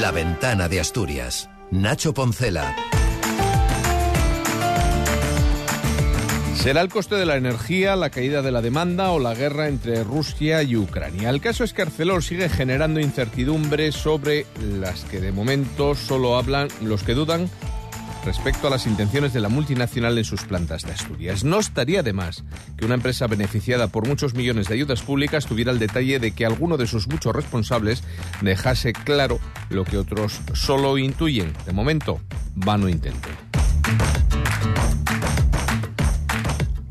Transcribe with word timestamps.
La 0.00 0.12
ventana 0.12 0.70
de 0.70 0.80
Asturias. 0.80 1.50
Nacho 1.70 2.14
Poncela. 2.14 2.74
¿Será 6.54 6.80
el 6.80 6.88
coste 6.88 7.16
de 7.16 7.26
la 7.26 7.36
energía, 7.36 7.96
la 7.96 8.08
caída 8.08 8.40
de 8.40 8.50
la 8.50 8.62
demanda 8.62 9.10
o 9.10 9.18
la 9.18 9.34
guerra 9.34 9.68
entre 9.68 10.02
Rusia 10.02 10.62
y 10.62 10.76
Ucrania? 10.76 11.28
El 11.28 11.42
caso 11.42 11.64
es 11.64 11.74
que 11.74 11.82
Arcelor 11.82 12.22
sigue 12.22 12.48
generando 12.48 12.98
incertidumbre 12.98 13.92
sobre 13.92 14.46
las 14.78 15.04
que 15.04 15.20
de 15.20 15.32
momento 15.32 15.94
solo 15.94 16.38
hablan 16.38 16.68
los 16.82 17.02
que 17.02 17.12
dudan 17.12 17.50
respecto 18.24 18.66
a 18.66 18.70
las 18.70 18.86
intenciones 18.86 19.32
de 19.32 19.40
la 19.40 19.48
multinacional 19.48 20.16
en 20.18 20.24
sus 20.24 20.44
plantas 20.44 20.82
de 20.82 20.92
Asturias. 20.92 21.44
No 21.44 21.58
estaría 21.58 22.02
de 22.02 22.12
más 22.12 22.44
que 22.76 22.84
una 22.84 22.94
empresa 22.94 23.26
beneficiada 23.26 23.88
por 23.88 24.06
muchos 24.06 24.34
millones 24.34 24.68
de 24.68 24.74
ayudas 24.74 25.02
públicas 25.02 25.46
tuviera 25.46 25.72
el 25.72 25.78
detalle 25.78 26.18
de 26.18 26.32
que 26.32 26.46
alguno 26.46 26.76
de 26.76 26.86
sus 26.86 27.08
muchos 27.08 27.34
responsables 27.34 28.02
dejase 28.40 28.92
claro 28.92 29.38
lo 29.68 29.84
que 29.84 29.98
otros 29.98 30.40
solo 30.54 30.98
intuyen. 30.98 31.52
De 31.66 31.72
momento, 31.72 32.20
vano 32.54 32.88
intento. 32.88 33.28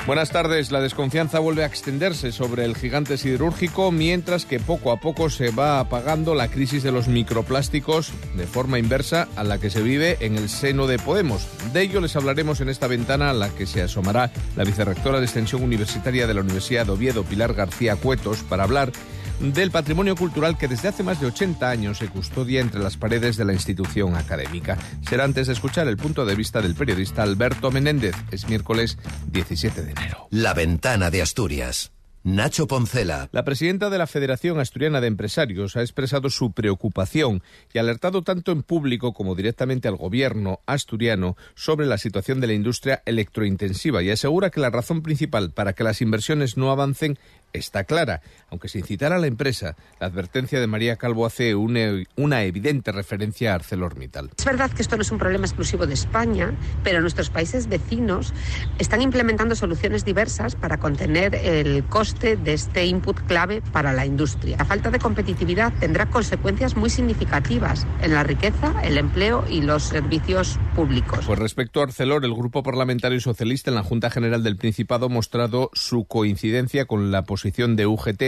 Buenas 0.10 0.32
tardes. 0.32 0.72
La 0.72 0.82
desconfianza 0.82 1.38
vuelve 1.38 1.62
a 1.62 1.68
extenderse 1.68 2.32
sobre 2.32 2.66
el 2.66 2.76
gigante 2.76 3.16
siderúrgico 3.16 3.92
mientras 3.92 4.44
que 4.44 4.60
poco 4.60 4.92
a 4.92 5.00
poco 5.00 5.30
se 5.30 5.52
va 5.52 5.80
apagando 5.80 6.34
la 6.34 6.48
crisis 6.48 6.82
de 6.82 6.92
los 6.92 7.08
microplásticos 7.08 8.12
de 8.36 8.48
forma 8.48 8.80
inversa 8.80 9.28
a 9.36 9.44
la 9.44 9.60
que 9.60 9.70
se 9.70 9.84
vive 9.84 10.18
en 10.22 10.36
el 10.36 10.50
seno 10.50 10.88
de 10.88 10.98
Podemos. 10.98 11.48
De 11.74 11.84
ello 11.84 12.02
les 12.02 12.16
hablaremos 12.16 12.60
en 12.60 12.70
esta 12.70 12.88
ventana 12.88 13.30
a 13.30 13.34
la 13.34 13.50
que 13.50 13.68
se 13.68 13.84
asomará 13.84 14.32
la 14.56 14.64
vicerrectora 14.64 15.20
de 15.20 15.26
Extensión 15.26 15.62
Universitaria 15.62 16.26
de 16.26 16.34
la 16.34 16.42
Universidad 16.42 16.88
de 16.88 16.94
Oviedo, 16.94 17.24
Pilar 17.24 17.54
García 17.54 17.96
Cuetos, 17.96 18.42
para 18.42 18.64
hablar 18.64 18.92
del 19.40 19.72
patrimonio 19.72 20.16
cultural 20.16 20.58
que 20.58 20.68
desde 20.68 20.90
hace 20.90 21.04
más 21.04 21.20
de 21.20 21.28
80 21.28 21.70
años 21.70 21.98
se 21.98 22.08
custodia 22.08 22.62
entre 22.62 22.80
las 22.80 22.98
paredes 22.98 23.38
de 23.38 23.46
la 23.46 23.54
institución 23.54 24.16
académica. 24.16 24.78
Será 25.08 25.24
antes 25.24 25.48
de 25.48 25.54
escuchar 25.54 25.88
el 25.88 25.98
punto 25.98 26.26
de 26.26 26.36
vista 26.36 26.62
del 26.62 26.76
periodista 26.76 27.24
Alberto 27.24 27.72
Menéndez. 27.72 28.16
Es 28.32 28.48
miércoles 28.48 28.98
17 29.32 29.84
de 29.84 29.92
enero. 29.92 30.28
La 30.30 30.54
ventana 30.54 31.10
de 31.10 31.22
Asturias. 31.22 31.92
Nacho 32.24 32.68
Poncela. 32.68 33.30
La 33.32 33.46
presidenta 33.46 33.90
de 33.90 33.98
la 33.98 34.06
Federación 34.06 34.60
Asturiana 34.60 35.00
de 35.00 35.08
Empresarios 35.08 35.78
ha 35.78 35.82
expresado 35.82 36.30
su 36.30 36.52
preocupación 36.52 37.42
y 37.74 37.80
alertado 37.80 38.24
tanto 38.24 38.52
en 38.52 38.62
público 38.62 39.14
como 39.14 39.36
directamente 39.36 39.88
al 39.88 39.96
gobierno 39.96 40.60
asturiano 40.66 41.38
sobre 41.56 41.88
la 41.88 41.98
situación 41.98 42.42
de 42.42 42.48
la 42.48 42.54
industria 42.54 43.02
electrointensiva 43.06 44.04
y 44.04 44.10
asegura 44.10 44.50
que 44.50 44.60
la 44.60 44.70
razón 44.70 45.02
principal 45.02 45.52
para 45.52 45.72
que 45.72 45.86
las 45.86 46.02
inversiones 46.02 46.58
no 46.58 46.72
avancen 46.72 47.18
está 47.54 47.84
clara. 47.84 48.22
Aunque 48.50 48.68
sin 48.68 48.84
citar 48.84 49.14
a 49.14 49.20
la 49.20 49.28
empresa, 49.28 49.76
la 50.00 50.08
advertencia 50.08 50.60
de 50.60 50.68
María 50.68 50.96
Calvo 50.96 51.26
hace 51.26 51.56
una, 51.56 52.04
una, 52.16 52.44
evidente 52.44 52.92
referencia 52.92 53.52
a 53.52 53.56
ArcelorMittal. 53.56 54.32
Es 54.38 54.46
verdad 54.46 54.72
que 54.72 54.82
esto 54.82 54.96
no 54.96 55.02
es 55.02 55.12
un 55.12 55.18
problema 55.18 55.46
exclusivo 55.46 55.86
de 55.86 55.94
España, 55.94 56.54
pero 56.84 57.02
nuestros 57.02 57.30
países 57.30 57.68
vecinos 57.68 58.34
están 58.80 59.02
implementando 59.02 59.56
soluciones 59.56 60.06
diversas 60.06 60.56
para 60.56 60.78
contener 60.78 61.36
el 61.36 61.84
coste 61.86 62.38
de 62.38 62.54
este 62.54 62.86
input 62.86 63.20
clave 63.28 63.62
para 63.62 63.94
la 63.94 64.06
industria. 64.06 64.58
La 64.58 64.66
falta 64.66 64.90
de 64.90 65.00
competitividad 65.00 65.74
tendrá 65.80 66.08
consecuencias 66.08 66.76
muy 66.76 66.90
significativas 66.90 67.86
en 68.02 68.14
la 68.14 68.24
riqueza, 68.24 68.74
el 68.84 68.98
empleo 68.98 69.46
y 69.50 69.62
los 69.62 69.84
servicios 69.84 70.60
públicos. 70.76 71.26
Pues 71.26 71.40
respecto 71.40 71.82
a 71.82 71.84
Arcelor, 71.84 72.26
el 72.26 72.34
Grupo 72.34 72.64
Parlamentario 72.64 73.20
Socialista 73.20 73.70
en 73.70 73.76
la 73.76 73.84
Junta 73.84 74.10
General 74.10 74.44
del 74.44 74.58
Principado 74.58 75.08
ha 75.08 75.10
mostrado 75.10 75.70
su 75.74 76.06
coincidencia 76.06 76.86
con 76.86 77.12
la 77.12 77.24
posibilidad 77.24 77.39
posición 77.40 77.78
de 77.78 77.88
UGT 77.88 78.24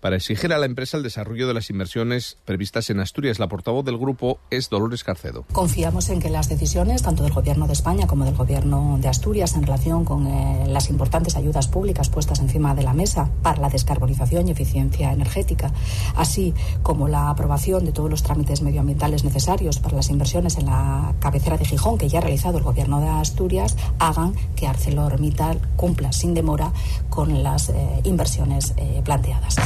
para 0.00 0.16
exigir 0.16 0.52
a 0.52 0.58
la 0.58 0.66
empresa 0.66 0.96
el 0.96 1.02
desarrollo 1.02 1.46
de 1.46 1.54
las 1.54 1.70
inversiones 1.70 2.36
previstas 2.44 2.90
en 2.90 3.00
Asturias. 3.00 3.38
La 3.38 3.48
portavoz 3.48 3.84
del 3.84 3.98
grupo 3.98 4.38
es 4.50 4.70
Dolores 4.70 5.04
Carcedo. 5.04 5.44
Confiamos 5.52 6.08
en 6.08 6.20
que 6.20 6.30
las 6.30 6.48
decisiones, 6.48 7.02
tanto 7.02 7.22
del 7.22 7.32
Gobierno 7.32 7.66
de 7.66 7.72
España 7.72 8.06
como 8.06 8.24
del 8.24 8.34
Gobierno 8.34 8.98
de 9.00 9.08
Asturias, 9.08 9.54
en 9.54 9.62
relación 9.62 10.04
con 10.04 10.26
eh, 10.26 10.64
las 10.68 10.90
importantes 10.90 11.36
ayudas 11.36 11.68
públicas 11.68 12.08
puestas 12.08 12.40
encima 12.40 12.74
de 12.74 12.82
la 12.82 12.94
mesa 12.94 13.30
para 13.42 13.60
la 13.60 13.68
descarbonización 13.68 14.48
y 14.48 14.52
eficiencia 14.52 15.12
energética, 15.12 15.72
así 16.16 16.54
como 16.82 17.08
la 17.08 17.30
aprobación 17.30 17.84
de 17.84 17.92
todos 17.92 18.10
los 18.10 18.22
trámites 18.22 18.62
medioambientales 18.62 19.24
necesarios 19.24 19.78
para 19.78 19.96
las 19.96 20.10
inversiones 20.10 20.56
en 20.58 20.66
la 20.66 21.14
cabecera 21.20 21.56
de 21.56 21.64
Gijón, 21.64 21.98
que 21.98 22.08
ya 22.08 22.18
ha 22.18 22.22
realizado 22.22 22.58
el 22.58 22.64
Gobierno 22.64 23.00
de 23.00 23.08
Asturias, 23.08 23.76
hagan 23.98 24.34
que 24.56 24.66
ArcelorMittal 24.66 25.60
cumpla 25.76 26.12
sin 26.12 26.34
demora 26.34 26.72
con 27.08 27.42
las 27.42 27.68
eh, 27.68 27.74
inversiones 28.04 28.74
eh, 28.76 29.02
planteadas. 29.04 29.56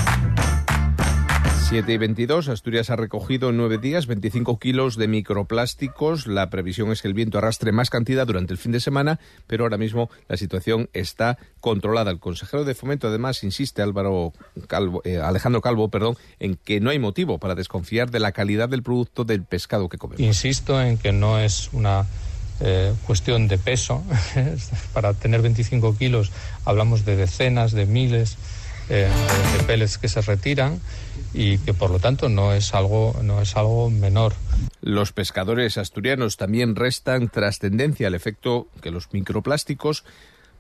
7 1.75 1.93
y 1.93 1.97
22, 1.97 2.49
Asturias 2.51 2.91
ha 2.91 2.95
recogido 2.95 3.51
en 3.51 3.57
nueve 3.57 3.79
días 3.79 4.07
25 4.07 4.61
kilos 4.61 4.97
de 4.97 5.09
microplásticos. 5.09 6.29
La 6.29 6.49
previsión 6.49 6.93
es 6.93 7.03
que 7.03 7.09
el 7.09 7.15
viento 7.15 7.39
arrastre 7.39 7.73
más 7.73 7.91
cantidad 7.91 8.29
durante 8.29 8.53
el 8.53 8.59
fin 8.59 8.71
de 8.71 8.79
semana, 8.79 9.19
pero 9.49 9.65
ahora 9.65 9.77
mismo 9.77 10.09
la 10.29 10.37
situación 10.37 10.89
está 10.93 11.37
controlada. 11.59 12.13
El 12.13 12.21
consejero 12.21 12.65
de 12.65 12.77
Fomento, 12.77 13.09
además, 13.09 13.43
insiste, 13.43 13.83
Álvaro 13.83 14.35
Calvo, 14.69 15.03
eh, 15.05 15.19
Alejandro 15.19 15.63
Calvo, 15.63 15.89
perdón, 15.89 16.17
en 16.39 16.55
que 16.55 16.79
no 16.79 16.91
hay 16.91 17.01
motivo 17.01 17.39
para 17.39 17.57
desconfiar 17.57 18.13
de 18.13 18.21
la 18.21 18.31
calidad 18.31 18.69
del 18.69 18.85
producto 18.85 19.25
del 19.25 19.43
pescado 19.43 19.89
que 19.89 19.99
comemos. 19.99 20.21
Insisto 20.21 20.81
en 20.81 20.97
que 20.97 21.11
no 21.11 21.41
es 21.41 21.71
una 21.73 22.07
eh, 22.61 22.93
cuestión 23.05 23.49
de 23.49 23.59
peso. 23.59 24.05
para 24.93 25.13
tener 25.15 25.43
25 25.43 25.97
kilos 25.97 26.31
hablamos 26.65 27.05
de 27.05 27.17
decenas, 27.17 27.73
de 27.73 27.87
miles 27.87 28.37
eh, 28.89 29.09
de 29.69 29.89
que 29.99 30.09
se 30.09 30.21
retiran 30.21 30.81
y 31.33 31.59
que 31.59 31.75
por 31.75 31.91
lo 31.91 31.99
tanto 31.99 32.29
no 32.29 32.53
es 32.53 32.75
algo 32.75 33.17
no 33.23 33.41
es 33.41 33.57
algo 33.57 33.91
menor. 33.91 34.35
Los 34.81 35.13
pescadores 35.13 35.79
asturianos 35.79 36.37
también 36.37 36.77
restan 36.77 37.29
trascendencia 37.29 38.07
al 38.07 38.15
efecto 38.15 38.69
que 38.83 38.91
los 38.91 39.13
microplásticos 39.13 40.05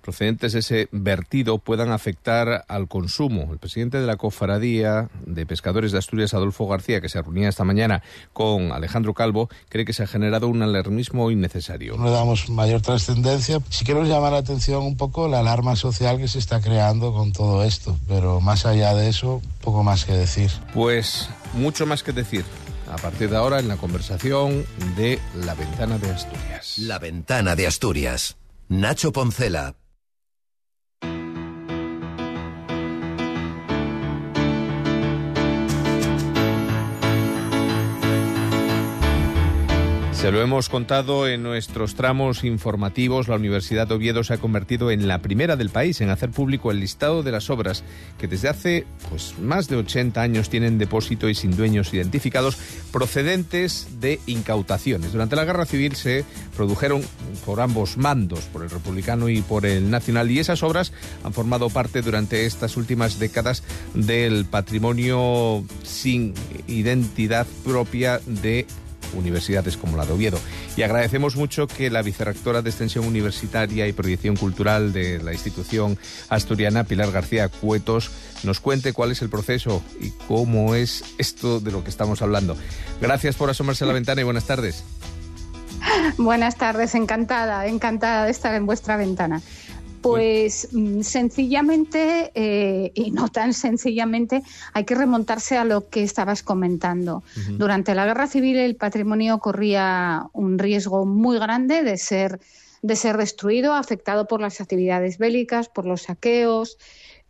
procedentes 0.04 0.52
de 0.52 0.58
ese 0.58 0.88
vertido 0.92 1.58
puedan 1.58 1.90
afectar 1.90 2.64
al 2.68 2.88
consumo. 2.88 3.48
El 3.50 3.58
presidente 3.58 3.98
de 3.98 4.06
la 4.06 4.16
Cofradía 4.16 5.08
de 5.24 5.46
Pescadores 5.46 5.92
de 5.92 5.98
Asturias, 5.98 6.34
Adolfo 6.34 6.68
García, 6.68 7.00
que 7.00 7.08
se 7.08 7.22
reunía 7.22 7.48
esta 7.48 7.64
mañana 7.64 8.02
con 8.34 8.70
Alejandro 8.70 9.14
Calvo, 9.14 9.48
cree 9.70 9.86
que 9.86 9.94
se 9.94 10.02
ha 10.02 10.06
generado 10.06 10.48
un 10.48 10.62
alarmismo 10.62 11.30
innecesario. 11.30 11.96
No 11.96 12.04
le 12.04 12.10
damos 12.10 12.50
mayor 12.50 12.82
trascendencia. 12.82 13.60
Si 13.70 13.84
quiero 13.84 14.04
llamar 14.04 14.32
la 14.32 14.38
atención 14.38 14.82
un 14.82 14.96
poco 14.96 15.26
la 15.26 15.40
alarma 15.40 15.74
social 15.74 16.18
que 16.18 16.28
se 16.28 16.38
está 16.38 16.60
creando 16.60 17.14
con 17.14 17.32
todo 17.32 17.64
esto, 17.64 17.98
pero 18.06 18.42
más 18.42 18.66
allá 18.66 18.94
de 18.94 19.08
eso, 19.08 19.40
poco 19.62 19.82
más 19.82 20.04
que 20.04 20.12
decir. 20.12 20.50
Pues 20.74 21.30
mucho 21.54 21.86
más 21.86 22.02
que 22.02 22.12
decir 22.12 22.44
a 22.92 22.96
partir 22.96 23.30
de 23.30 23.36
ahora 23.36 23.58
en 23.58 23.68
la 23.68 23.76
conversación 23.76 24.66
de 24.96 25.18
La 25.34 25.54
Ventana 25.54 25.98
de 25.98 26.10
Asturias. 26.10 26.78
La 26.78 26.98
Ventana 26.98 27.56
de 27.56 27.66
Asturias. 27.66 28.36
Nacho 28.68 29.12
Poncela, 29.12 29.74
Se 40.24 40.32
lo 40.32 40.40
hemos 40.40 40.70
contado 40.70 41.28
en 41.28 41.42
nuestros 41.42 41.96
tramos 41.96 42.44
informativos. 42.44 43.28
La 43.28 43.36
Universidad 43.36 43.86
de 43.86 43.92
Oviedo 43.92 44.24
se 44.24 44.32
ha 44.32 44.38
convertido 44.38 44.90
en 44.90 45.06
la 45.06 45.20
primera 45.20 45.54
del 45.56 45.68
país 45.68 46.00
en 46.00 46.08
hacer 46.08 46.30
público 46.30 46.70
el 46.70 46.80
listado 46.80 47.22
de 47.22 47.30
las 47.30 47.50
obras 47.50 47.84
que 48.18 48.26
desde 48.26 48.48
hace 48.48 48.86
pues, 49.10 49.38
más 49.38 49.68
de 49.68 49.76
80 49.76 50.22
años 50.22 50.48
tienen 50.48 50.78
depósito 50.78 51.28
y 51.28 51.34
sin 51.34 51.54
dueños 51.54 51.92
identificados 51.92 52.56
procedentes 52.90 54.00
de 54.00 54.18
incautaciones. 54.24 55.12
Durante 55.12 55.36
la 55.36 55.44
Guerra 55.44 55.66
Civil 55.66 55.94
se 55.94 56.24
produjeron 56.56 57.02
por 57.44 57.60
ambos 57.60 57.98
mandos, 57.98 58.46
por 58.46 58.62
el 58.62 58.70
republicano 58.70 59.28
y 59.28 59.42
por 59.42 59.66
el 59.66 59.90
nacional, 59.90 60.30
y 60.30 60.38
esas 60.38 60.62
obras 60.62 60.94
han 61.22 61.34
formado 61.34 61.68
parte 61.68 62.00
durante 62.00 62.46
estas 62.46 62.78
últimas 62.78 63.18
décadas 63.18 63.62
del 63.92 64.46
patrimonio 64.46 65.62
sin 65.82 66.32
identidad 66.66 67.46
propia 67.62 68.22
de 68.24 68.66
universidades 69.14 69.76
como 69.76 69.96
la 69.96 70.06
de 70.06 70.12
Oviedo. 70.12 70.38
Y 70.76 70.82
agradecemos 70.82 71.36
mucho 71.36 71.66
que 71.66 71.90
la 71.90 72.02
vicerrectora 72.02 72.62
de 72.62 72.70
Extensión 72.70 73.06
Universitaria 73.06 73.86
y 73.86 73.92
Proyección 73.92 74.36
Cultural 74.36 74.92
de 74.92 75.22
la 75.22 75.32
institución 75.32 75.98
asturiana, 76.28 76.84
Pilar 76.84 77.10
García 77.12 77.48
Cuetos, 77.48 78.10
nos 78.42 78.60
cuente 78.60 78.92
cuál 78.92 79.12
es 79.12 79.22
el 79.22 79.30
proceso 79.30 79.82
y 80.00 80.10
cómo 80.26 80.74
es 80.74 81.04
esto 81.18 81.60
de 81.60 81.72
lo 81.72 81.84
que 81.84 81.90
estamos 81.90 82.22
hablando. 82.22 82.56
Gracias 83.00 83.36
por 83.36 83.50
asomarse 83.50 83.84
a 83.84 83.86
la 83.86 83.94
ventana 83.94 84.20
y 84.20 84.24
buenas 84.24 84.46
tardes. 84.46 84.84
Buenas 86.18 86.56
tardes, 86.56 86.94
encantada, 86.94 87.66
encantada 87.66 88.24
de 88.24 88.30
estar 88.30 88.54
en 88.54 88.66
vuestra 88.66 88.96
ventana. 88.96 89.42
Pues 90.04 90.68
mm, 90.72 91.00
sencillamente, 91.00 92.30
eh, 92.34 92.92
y 92.94 93.10
no 93.10 93.28
tan 93.28 93.54
sencillamente, 93.54 94.42
hay 94.74 94.84
que 94.84 94.94
remontarse 94.94 95.56
a 95.56 95.64
lo 95.64 95.88
que 95.88 96.02
estabas 96.02 96.42
comentando. 96.42 97.22
Durante 97.56 97.94
la 97.94 98.04
Guerra 98.04 98.26
Civil 98.26 98.58
el 98.58 98.76
patrimonio 98.76 99.38
corría 99.38 100.28
un 100.34 100.58
riesgo 100.58 101.06
muy 101.06 101.38
grande 101.38 101.82
de 101.82 101.96
ser, 101.96 102.38
de 102.82 102.96
ser 102.96 103.16
destruido, 103.16 103.72
afectado 103.72 104.26
por 104.26 104.42
las 104.42 104.60
actividades 104.60 105.16
bélicas, 105.16 105.70
por 105.70 105.86
los 105.86 106.02
saqueos, 106.02 106.76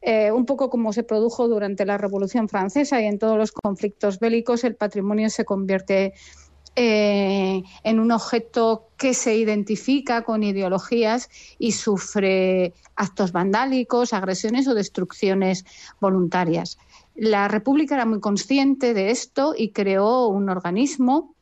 eh, 0.06 0.32
un 0.32 0.44
poco 0.44 0.69
como 0.69 0.93
se 0.93 1.03
produjo 1.03 1.49
durante 1.49 1.87
la 1.87 1.97
Revolución 1.97 2.49
Francesa 2.49 3.00
y 3.00 3.06
en 3.06 3.19
todos 3.19 3.38
los 3.38 3.53
conflictos 3.53 4.19
bélicos, 4.19 4.62
el 4.65 4.75
patrimonio 4.75 5.31
se 5.31 5.47
convierte 5.47 6.12
eh, 6.76 7.62
en 7.85 8.00
un 8.00 8.11
objeto 8.11 8.88
que 8.97 9.15
se 9.15 9.37
identifica 9.37 10.23
con 10.23 10.43
ideologías 10.43 11.31
y 11.59 11.73
sufre 11.73 12.73
actos 12.97 13.32
vandálicos, 13.32 14.12
agresiones 14.12 14.67
o 14.67 14.75
destrucciones 14.75 15.65
voluntarias. 16.00 16.79
La 17.15 17.47
República 17.47 17.94
era 17.94 18.06
muy 18.06 18.21
consciente 18.21 18.93
de 18.93 19.11
esto 19.11 19.55
y 19.56 19.71
creó 19.71 20.26
un 20.26 20.49
organismo 20.49 21.35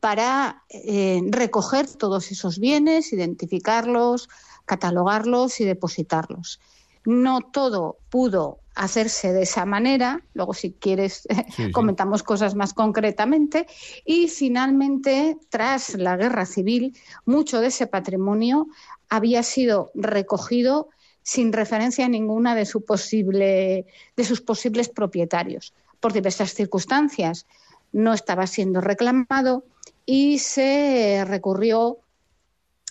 para 0.00 0.64
eh, 0.70 1.20
recoger 1.30 1.86
todos 1.86 2.30
esos 2.30 2.58
bienes, 2.58 3.12
identificarlos, 3.12 4.28
catalogarlos 4.64 5.60
y 5.60 5.64
depositarlos. 5.64 6.60
No 7.04 7.40
todo 7.40 7.98
pudo 8.10 8.60
hacerse 8.74 9.32
de 9.32 9.42
esa 9.42 9.64
manera, 9.64 10.22
luego 10.34 10.52
si 10.52 10.72
quieres 10.72 11.28
comentamos 11.72 12.22
cosas 12.22 12.54
más 12.54 12.74
concretamente, 12.74 13.66
y 14.04 14.28
finalmente, 14.28 15.36
tras 15.48 15.94
la 15.94 16.16
guerra 16.16 16.46
civil, 16.46 16.96
mucho 17.24 17.60
de 17.60 17.68
ese 17.68 17.86
patrimonio 17.86 18.66
había 19.08 19.42
sido 19.42 19.90
recogido 19.94 20.88
sin 21.22 21.52
referencia 21.52 22.04
a 22.04 22.08
ninguna 22.08 22.54
de, 22.54 22.66
su 22.66 22.84
posible, 22.84 23.86
de 24.16 24.24
sus 24.24 24.40
posibles 24.40 24.88
propietarios. 24.88 25.72
Por 26.00 26.12
diversas 26.12 26.52
circunstancias 26.52 27.46
no 27.92 28.12
estaba 28.12 28.46
siendo 28.46 28.80
reclamado 28.80 29.64
y 30.04 30.38
se 30.38 31.24
recurrió 31.26 31.98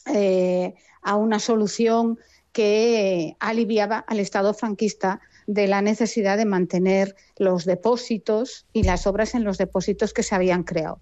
eh, 0.06 0.74
a 1.04 1.16
una 1.16 1.40
solución 1.40 2.18
que 2.54 3.36
aliviaba 3.40 3.98
al 3.98 4.20
Estado 4.20 4.54
franquista 4.54 5.20
de 5.48 5.68
la 5.68 5.82
necesidad 5.82 6.38
de 6.38 6.46
mantener 6.46 7.16
los 7.38 7.66
depósitos 7.66 8.66
y 8.72 8.84
las 8.84 9.08
obras 9.08 9.36
en 9.36 9.44
los 9.44 9.58
depósitos 9.58 10.14
que 10.14 10.24
se 10.24 10.36
habían 10.36 10.64
creado. 10.64 11.02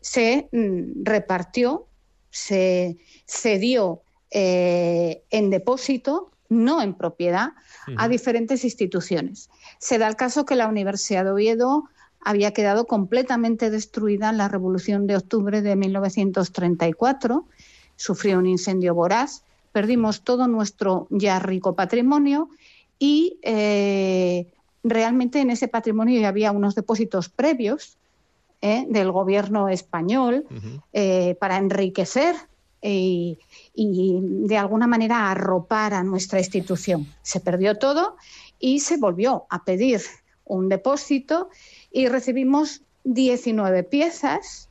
Se 0.00 0.48
mm, 0.50 1.04
repartió, 1.04 1.86
se 2.30 2.96
cedió 3.26 4.02
eh, 4.30 5.22
en 5.30 5.50
depósito, 5.50 6.30
no 6.48 6.82
en 6.82 6.94
propiedad, 6.94 7.50
a 7.96 8.08
diferentes 8.08 8.64
instituciones. 8.64 9.50
Se 9.78 9.98
da 9.98 10.08
el 10.08 10.16
caso 10.16 10.44
que 10.44 10.56
la 10.56 10.66
Universidad 10.66 11.24
de 11.24 11.30
Oviedo 11.30 11.84
había 12.20 12.52
quedado 12.52 12.86
completamente 12.86 13.70
destruida 13.70 14.30
en 14.30 14.38
la 14.38 14.48
Revolución 14.48 15.06
de 15.06 15.16
Octubre 15.16 15.62
de 15.62 15.76
1934, 15.76 17.46
sufrió 17.96 18.38
un 18.38 18.46
incendio 18.46 18.94
voraz, 18.94 19.44
perdimos 19.72 20.22
todo 20.22 20.46
nuestro 20.48 21.06
ya 21.10 21.38
rico 21.38 21.74
patrimonio 21.74 22.48
y 22.98 23.38
eh, 23.42 24.46
realmente 24.82 25.40
en 25.40 25.50
ese 25.50 25.68
patrimonio 25.68 26.20
ya 26.20 26.28
había 26.28 26.52
unos 26.52 26.74
depósitos 26.74 27.28
previos 27.28 27.96
eh, 28.62 28.86
del 28.88 29.10
gobierno 29.10 29.68
español 29.68 30.46
eh, 30.92 31.34
para 31.40 31.56
enriquecer 31.56 32.36
y, 32.82 33.38
de 33.74 34.56
alguna 34.56 34.86
manera 34.86 35.30
arropar 35.30 35.92
a 35.92 36.02
nuestra 36.02 36.38
institución. 36.38 37.06
Se 37.22 37.40
perdió 37.40 37.76
todo 37.76 38.16
y 38.58 38.80
se 38.80 38.96
volvió 38.96 39.44
a 39.50 39.64
pedir 39.64 40.00
un 40.44 40.68
depósito 40.68 41.50
y 41.92 42.08
recibimos 42.08 42.82
19 43.04 43.84
piezas 43.84 44.69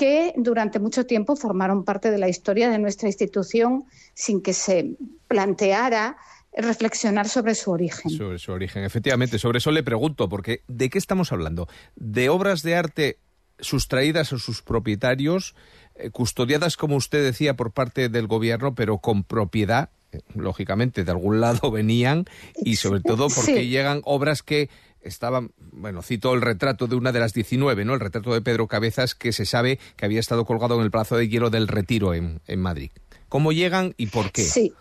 que 0.00 0.32
durante 0.34 0.78
mucho 0.78 1.04
tiempo 1.04 1.36
formaron 1.36 1.84
parte 1.84 2.10
de 2.10 2.16
la 2.16 2.26
historia 2.26 2.70
de 2.70 2.78
nuestra 2.78 3.06
institución 3.06 3.84
sin 4.14 4.40
que 4.40 4.54
se 4.54 4.96
planteara 5.28 6.16
reflexionar 6.56 7.28
sobre 7.28 7.54
su 7.54 7.70
origen. 7.70 8.10
Sobre 8.10 8.38
su 8.38 8.50
origen, 8.50 8.82
efectivamente. 8.82 9.38
Sobre 9.38 9.58
eso 9.58 9.70
le 9.70 9.82
pregunto, 9.82 10.30
porque 10.30 10.62
¿de 10.68 10.88
qué 10.88 10.96
estamos 10.96 11.32
hablando? 11.32 11.68
¿De 11.96 12.30
obras 12.30 12.62
de 12.62 12.76
arte 12.76 13.18
sustraídas 13.58 14.32
a 14.32 14.38
sus 14.38 14.62
propietarios, 14.62 15.54
eh, 15.96 16.08
custodiadas, 16.08 16.78
como 16.78 16.96
usted 16.96 17.22
decía, 17.22 17.54
por 17.54 17.72
parte 17.72 18.08
del 18.08 18.26
gobierno, 18.26 18.74
pero 18.74 19.00
con 19.00 19.22
propiedad? 19.22 19.90
Eh, 20.12 20.20
lógicamente, 20.34 21.04
de 21.04 21.10
algún 21.10 21.42
lado 21.42 21.70
venían 21.70 22.24
y 22.56 22.76
sobre 22.76 23.00
todo 23.00 23.28
porque 23.28 23.66
llegan 23.66 24.00
obras 24.04 24.42
que 24.42 24.70
estaban, 25.02 25.52
bueno, 25.72 26.02
cito 26.02 26.34
el 26.34 26.42
retrato 26.42 26.86
de 26.86 26.96
una 26.96 27.12
de 27.12 27.20
las 27.20 27.32
19, 27.32 27.84
¿no? 27.84 27.94
El 27.94 28.00
retrato 28.00 28.32
de 28.32 28.42
Pedro 28.42 28.66
Cabezas 28.66 29.14
que 29.14 29.32
se 29.32 29.46
sabe 29.46 29.78
que 29.96 30.04
había 30.04 30.20
estado 30.20 30.44
colgado 30.44 30.76
en 30.76 30.82
el 30.82 30.90
Plazo 30.90 31.16
de 31.16 31.28
Hielo 31.28 31.50
del 31.50 31.68
Retiro 31.68 32.14
en, 32.14 32.40
en 32.46 32.60
Madrid. 32.60 32.90
¿Cómo 33.28 33.52
llegan 33.52 33.94
y 33.96 34.08
por 34.08 34.32
qué? 34.32 34.42
Sí. 34.42 34.74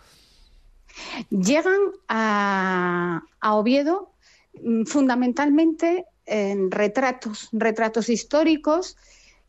Llegan 1.30 1.80
a, 2.08 3.22
Oviedo 3.42 4.12
mm, 4.64 4.84
fundamentalmente 4.84 6.06
en 6.26 6.72
retratos, 6.72 7.50
retratos 7.52 8.10
históricos, 8.10 8.98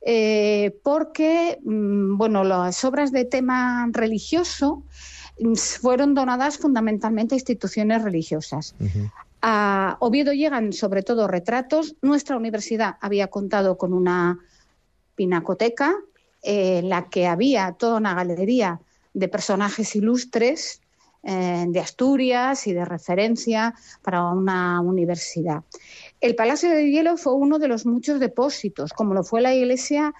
eh, 0.02 0.78
porque 0.82 1.58
mm, 1.64 2.17
bueno, 2.17 2.44
las 2.44 2.84
obras 2.84 3.12
de 3.12 3.25
tema 3.25 3.88
religioso 3.93 4.82
mm, 5.40 5.55
fueron 5.55 6.14
donadas 6.14 6.58
fundamentalmente 6.58 7.34
a 7.34 7.38
instituciones 7.38 8.02
religiosas. 8.02 8.75
A 9.42 9.96
Oviedo 10.00 10.32
llegan 10.32 10.72
sobre 10.72 11.02
todo 11.02 11.28
retratos. 11.28 11.96
Nuestra 12.02 12.37
universidad 12.37 12.96
había 13.00 13.28
contado 13.28 13.78
con 13.78 13.92
una 13.92 14.38
pinacoteca 15.14 15.94
eh, 16.42 16.78
en 16.78 16.88
la 16.88 17.08
que 17.08 17.26
había 17.26 17.72
toda 17.72 17.96
una 17.96 18.14
galería 18.14 18.81
de 19.14 19.28
personajes 19.28 19.96
ilustres 19.96 20.81
eh, 21.22 21.66
de 21.69 21.81
Asturias 21.81 22.66
y 22.66 22.72
de 22.72 22.84
referencia 22.84 23.75
para 24.02 24.25
una 24.25 24.81
universidad. 24.81 25.62
El 26.20 26.34
Palacio 26.34 26.70
de 26.70 26.90
Hielo 26.90 27.16
fue 27.16 27.34
uno 27.34 27.58
de 27.58 27.69
los 27.69 27.84
muchos 27.84 28.20
depósitos, 28.20 28.93
como 28.93 29.12
lo 29.14 29.22
fue 29.22 29.40
la 29.43 29.54
iglesia 29.54 30.14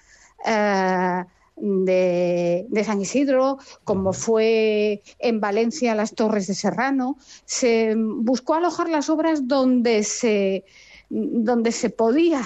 eh, 0.45 1.25
de, 1.61 2.83
San 2.85 3.01
Isidro, 3.01 3.59
como 3.85 4.13
fue 4.13 5.03
en 5.19 5.41
Valencia 5.41 5.95
las 5.95 6.15
Torres 6.15 6.47
de 6.47 6.55
Serrano. 6.55 7.17
Se 7.45 7.95
buscó 7.97 8.55
alojar 8.55 8.89
las 8.89 9.11
obras 9.11 9.47
donde 9.47 10.03
se, 10.03 10.65
donde 11.09 11.73
se 11.73 11.91
podía 11.91 12.43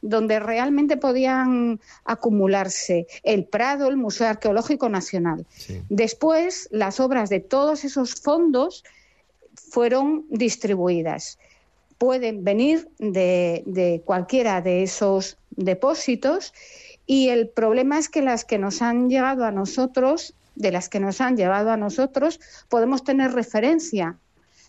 donde 0.00 0.38
realmente 0.38 0.96
podían 0.96 1.80
acumularse 2.04 3.08
el 3.24 3.46
Prado, 3.46 3.88
el 3.88 3.96
Museo 3.96 4.28
Arqueológico 4.28 4.88
Nacional. 4.88 5.44
Después, 5.88 6.68
las 6.70 7.00
obras 7.00 7.30
de 7.30 7.40
todos 7.40 7.84
esos 7.84 8.14
fondos 8.14 8.84
fueron 9.54 10.24
distribuidas. 10.30 11.40
Pueden 11.98 12.44
venir 12.44 12.88
de, 12.98 13.64
de 13.66 14.00
cualquiera 14.04 14.60
de 14.62 14.84
esos 14.84 15.36
depósitos 15.50 16.54
y 17.08 17.30
el 17.30 17.48
problema 17.48 17.98
es 17.98 18.08
que 18.08 18.22
las 18.22 18.44
que 18.44 18.58
nos 18.58 18.82
han 18.82 19.10
llegado 19.10 19.44
a 19.44 19.50
nosotros, 19.50 20.34
de 20.54 20.70
las 20.70 20.88
que 20.88 21.00
nos 21.00 21.20
han 21.20 21.36
llevado 21.36 21.72
a 21.72 21.76
nosotros, 21.76 22.38
podemos 22.68 23.02
tener 23.02 23.32
referencia 23.32 24.16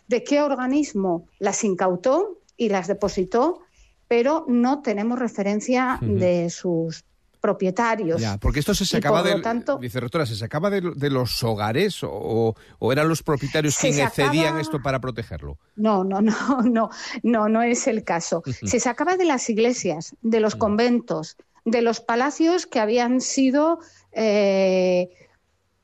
de 0.08 0.24
qué 0.24 0.42
organismo 0.42 1.28
las 1.38 1.64
incautó 1.64 2.40
y 2.58 2.70
las 2.70 2.88
depositó 2.88 3.62
pero 4.10 4.44
no 4.48 4.82
tenemos 4.82 5.20
referencia 5.20 6.00
de 6.02 6.50
sus 6.50 7.06
propietarios. 7.40 8.20
Ya, 8.20 8.38
porque 8.38 8.60
esto 8.60 8.74
se 8.74 8.86
sacaba 8.86 9.24
de, 9.24 9.40
tanto, 9.40 9.80
se 9.82 10.36
sacaba 10.36 10.70
de, 10.72 11.10
los 11.10 11.44
hogares 11.44 12.00
o, 12.02 12.56
eran 12.92 13.08
los 13.08 13.24
propietarios 13.24 13.78
quienes 13.78 14.12
cedían 14.12 14.60
esto 14.60 14.82
para 14.82 15.00
protegerlo. 15.00 15.58
No, 15.76 16.04
no, 16.04 16.22
no, 16.22 16.34
no, 16.64 16.90
no, 17.22 17.50
no 17.50 17.62
es 17.62 17.88
el 17.88 18.04
caso. 18.04 18.42
se 18.46 18.80
sacaba 18.80 19.16
de 19.16 19.26
las 19.26 19.48
iglesias, 19.50 20.16
de 20.24 20.40
los 20.40 20.56
conventos, 20.56 21.38
de 21.72 21.82
los 21.82 22.02
palacios 22.02 22.66
que 22.66 22.80
habían 22.80 23.22
sido 23.22 23.80
eh, 24.12 25.10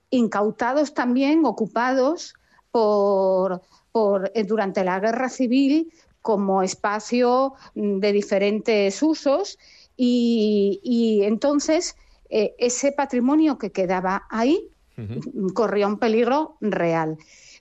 incautados 0.10 0.94
también, 0.94 1.46
ocupados 1.46 2.34
por, 2.72 3.62
por 3.92 4.32
eh, 4.34 4.44
durante 4.44 4.84
la 4.84 5.00
guerra 5.00 5.30
civil 5.30 5.92
como 6.22 6.63
espacio 6.63 7.54
mm, 7.75 8.00
de 8.00 8.12
diferentes 8.12 9.01
usos 9.04 9.58
y, 9.98 11.22
entonces 11.24 11.96
eh, 12.30 12.56
ese 12.58 12.92
patrimonio 12.92 13.58
que 13.58 13.72
quedaba 13.72 14.24
ahí 14.30 14.70
corría 15.54 15.88
un 15.88 16.00
peligro 16.00 16.56
real. 16.62 17.18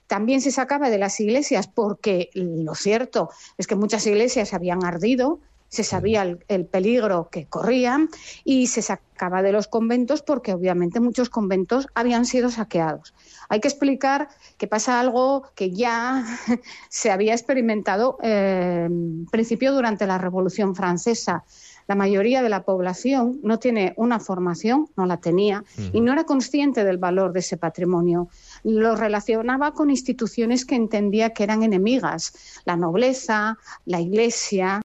También 0.07 0.39
se 0.41 0.51
sacaba 0.51 0.89
de 0.89 0.97
las 0.97 1.19
iglesias 1.19 1.67
porque 1.67 2.29
lo 2.33 2.75
cierto 2.75 3.29
es 3.57 3.67
que 3.67 3.75
muchas 3.75 4.05
iglesias 4.07 4.53
habían 4.53 4.83
ardido, 4.85 5.39
se 5.75 5.83
sabía 5.83 6.23
el, 6.47 6.65
peligro 6.65 7.27
que 7.29 7.47
corrían 7.47 8.09
y 8.45 8.67
se 8.67 8.81
sacaba 8.81 9.41
de 9.41 9.51
los 9.51 9.67
conventos 9.67 10.21
porque 10.21 10.53
obviamente 10.53 11.01
muchos 11.01 11.29
conventos 11.29 11.87
habían 11.93 12.25
sido 12.25 12.49
saqueados. 12.49 13.13
Hay 13.49 13.59
que 13.59 13.67
explicar 13.67 14.29
que 14.57 14.67
pasa 14.67 15.01
algo 15.01 15.43
que 15.53 15.71
ya 15.71 16.25
se 16.89 17.11
había 17.11 17.33
experimentado 17.33 18.17
eh, 18.23 18.85
en 18.87 19.25
principio 19.29 19.73
durante 19.73 20.07
la 20.07 20.17
Revolución 20.17 20.75
Francesa. 20.75 21.43
La 21.87 21.95
mayoría 21.95 22.41
de 22.41 22.49
la 22.49 22.63
población 22.63 23.39
no 23.43 23.59
tiene 23.59 23.93
una 23.97 24.19
formación, 24.19 24.87
no 24.95 25.05
la 25.05 25.17
tenía, 25.17 25.63
y 25.93 26.01
no 26.01 26.13
era 26.13 26.23
consciente 26.23 26.83
del 26.83 26.97
valor 26.97 27.31
de 27.31 27.41
ese 27.41 27.57
patrimonio. 27.57 28.27
Lo 28.63 28.95
relacionaba 28.95 29.73
con 29.73 29.91
instituciones 29.91 30.65
que 30.65 30.75
entendía 30.75 31.31
que 31.31 31.43
eran 31.43 31.61
enemigas, 31.61 32.33
la 32.65 32.75
nobleza, 32.75 33.59
la 33.85 34.01
iglesia, 34.01 34.81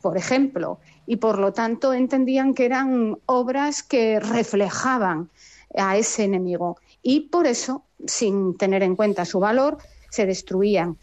por 0.00 0.16
ejemplo, 0.16 0.78
y 1.06 1.16
por 1.16 1.38
lo 1.38 1.52
tanto 1.52 1.92
entendían 1.92 2.54
que 2.54 2.64
eran 2.64 3.18
obras 3.26 3.82
que 3.82 4.20
reflejaban 4.20 5.30
a 5.76 5.96
ese 5.96 6.24
enemigo 6.24 6.78
y 7.02 7.28
por 7.28 7.46
eso, 7.46 7.84
sin 8.06 8.56
tener 8.56 8.82
en 8.82 8.96
cuenta 8.96 9.24
su 9.24 9.40
valor, 9.40 9.78
se 10.10 10.26
destruían. 10.26 10.98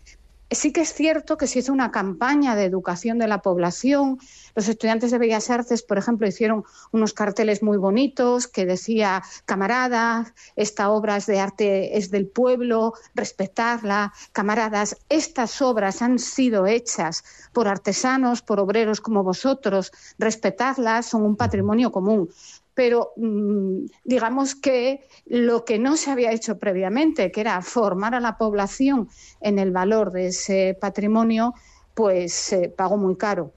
Sí 0.53 0.71
que 0.71 0.81
es 0.81 0.93
cierto 0.93 1.37
que 1.37 1.47
se 1.47 1.59
hizo 1.59 1.73
una 1.73 1.91
campaña 1.91 2.55
de 2.55 2.65
educación 2.65 3.17
de 3.17 3.27
la 3.27 3.41
población. 3.41 4.19
Los 4.55 4.67
estudiantes 4.67 5.11
de 5.11 5.17
Bellas 5.17 5.49
Artes, 5.49 5.81
por 5.81 5.97
ejemplo, 5.97 6.27
hicieron 6.27 6.63
unos 6.91 7.13
carteles 7.13 7.63
muy 7.63 7.77
bonitos 7.77 8.47
que 8.47 8.65
decía, 8.65 9.23
camaradas, 9.45 10.33
esta 10.55 10.89
obra 10.91 11.17
es 11.17 11.25
de 11.25 11.39
arte, 11.39 11.97
es 11.97 12.11
del 12.11 12.27
pueblo, 12.27 12.93
respetarla. 13.15 14.13
Camaradas, 14.31 14.97
estas 15.09 15.61
obras 15.61 16.01
han 16.01 16.19
sido 16.19 16.67
hechas 16.67 17.23
por 17.51 17.67
artesanos, 17.67 18.41
por 18.41 18.59
obreros 18.59 19.01
como 19.01 19.23
vosotros, 19.23 19.91
respetarlas, 20.19 21.07
son 21.07 21.23
un 21.23 21.35
patrimonio 21.35 21.91
común 21.91 22.29
pero 22.73 23.11
mm, 23.17 23.85
digamos 24.03 24.55
que 24.55 25.01
lo 25.25 25.65
que 25.65 25.79
no 25.79 25.97
se 25.97 26.11
había 26.11 26.31
hecho 26.31 26.57
previamente, 26.57 27.31
que 27.31 27.41
era 27.41 27.61
formar 27.61 28.15
a 28.15 28.19
la 28.19 28.37
población 28.37 29.09
en 29.41 29.59
el 29.59 29.71
valor 29.71 30.11
de 30.11 30.27
ese 30.27 30.77
patrimonio, 30.79 31.53
pues 31.93 32.33
se 32.33 32.69
pagó 32.69 32.97
muy 32.97 33.15
caro. 33.15 33.53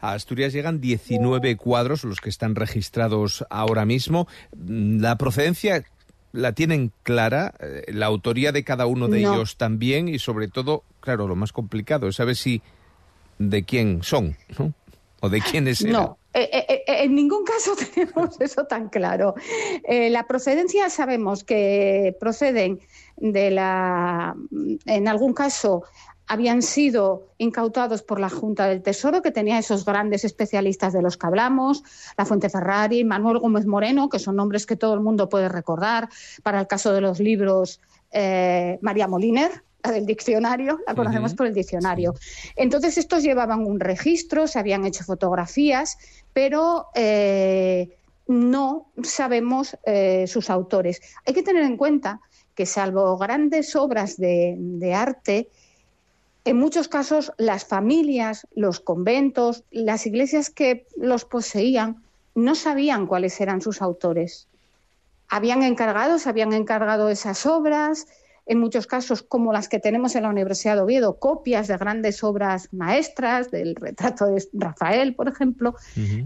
A 0.00 0.12
Asturias 0.12 0.52
llegan 0.52 0.80
19 0.80 1.56
cuadros, 1.56 2.04
los 2.04 2.20
que 2.20 2.28
están 2.28 2.54
registrados 2.54 3.44
ahora 3.50 3.84
mismo. 3.84 4.28
Mm, 4.56 5.00
la 5.00 5.16
procedencia 5.16 5.84
la 6.32 6.52
tienen 6.52 6.92
clara, 7.02 7.54
eh, 7.58 7.84
la 7.88 8.06
autoría 8.06 8.52
de 8.52 8.62
cada 8.62 8.86
uno 8.86 9.08
de 9.08 9.20
ellos 9.20 9.56
también 9.56 10.08
y 10.08 10.18
sobre 10.20 10.46
todo, 10.46 10.84
claro, 11.00 11.26
lo 11.26 11.34
más 11.34 11.52
complicado 11.52 12.06
es 12.06 12.16
saber 12.16 12.36
si 12.36 12.62
de 13.38 13.64
quién 13.64 14.02
son, 14.02 14.36
¿no? 14.58 14.72
O 15.20 15.28
de 15.28 15.40
quiénes 15.40 15.80
eran. 15.80 15.92
No, 15.92 16.18
eh, 16.32 16.66
eh, 16.68 16.84
en 16.86 17.14
ningún 17.14 17.44
caso 17.44 17.72
tenemos 17.94 18.40
eso 18.40 18.64
tan 18.64 18.88
claro. 18.88 19.34
la 19.88 20.26
procedencia 20.26 20.88
sabemos 20.90 21.44
que 21.44 22.16
proceden 22.20 22.80
de 23.16 23.50
la, 23.50 24.34
en 24.86 25.08
algún 25.08 25.34
caso, 25.34 25.84
habían 26.30 26.62
sido 26.62 27.26
incautados 27.38 28.04
por 28.04 28.20
la 28.20 28.30
Junta 28.30 28.68
del 28.68 28.82
Tesoro, 28.82 29.20
que 29.20 29.32
tenía 29.32 29.58
esos 29.58 29.84
grandes 29.84 30.24
especialistas 30.24 30.92
de 30.92 31.02
los 31.02 31.16
que 31.16 31.26
hablamos, 31.26 31.82
la 32.16 32.24
Fuente 32.24 32.48
Ferrari, 32.48 33.02
Manuel 33.02 33.40
Gómez 33.40 33.66
Moreno, 33.66 34.08
que 34.08 34.20
son 34.20 34.36
nombres 34.36 34.64
que 34.64 34.76
todo 34.76 34.94
el 34.94 35.00
mundo 35.00 35.28
puede 35.28 35.48
recordar, 35.48 36.08
para 36.44 36.60
el 36.60 36.68
caso 36.68 36.92
de 36.92 37.00
los 37.00 37.18
libros, 37.18 37.80
eh, 38.12 38.78
María 38.80 39.08
Moliner, 39.08 39.64
la 39.82 39.92
del 39.92 40.06
diccionario, 40.06 40.80
la 40.86 40.94
conocemos 40.94 41.34
por 41.34 41.46
el 41.46 41.54
diccionario. 41.54 42.14
Entonces, 42.56 42.98
estos 42.98 43.22
llevaban 43.22 43.66
un 43.66 43.80
registro, 43.80 44.46
se 44.46 44.58
habían 44.58 44.84
hecho 44.84 45.04
fotografías, 45.04 45.96
pero 46.32 46.86
eh, 46.94 47.96
no 48.26 48.90
sabemos 49.02 49.76
eh, 49.84 50.26
sus 50.26 50.50
autores. 50.50 51.00
Hay 51.26 51.34
que 51.34 51.42
tener 51.42 51.64
en 51.64 51.76
cuenta 51.76 52.20
que, 52.54 52.66
salvo 52.66 53.16
grandes 53.16 53.74
obras 53.76 54.16
de 54.18 54.92
arte, 54.94 55.48
en 56.44 56.56
muchos 56.56 56.88
casos, 56.88 57.32
las 57.36 57.66
familias, 57.66 58.46
los 58.54 58.80
conventos, 58.80 59.64
las 59.70 60.06
iglesias 60.06 60.48
que 60.48 60.86
los 60.96 61.24
poseían 61.24 62.02
no 62.34 62.54
sabían 62.54 63.06
cuáles 63.06 63.40
eran 63.40 63.60
sus 63.60 63.82
autores. 63.82 64.48
Habían 65.28 65.62
encargado, 65.62 66.18
se 66.18 66.28
habían 66.28 66.52
encargado 66.52 67.10
esas 67.10 67.44
obras, 67.44 68.06
en 68.46 68.58
muchos 68.58 68.86
casos, 68.86 69.22
como 69.22 69.52
las 69.52 69.68
que 69.68 69.78
tenemos 69.78 70.14
en 70.16 70.24
la 70.24 70.28
Universidad 70.28 70.76
de 70.76 70.82
Oviedo, 70.82 71.18
copias 71.18 71.68
de 71.68 71.76
grandes 71.76 72.24
obras 72.24 72.68
maestras, 72.72 73.50
del 73.50 73.74
retrato 73.76 74.26
de 74.26 74.44
Rafael, 74.52 75.14
por 75.14 75.28
ejemplo, 75.28 75.74